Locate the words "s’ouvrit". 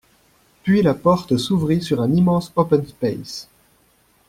1.37-1.83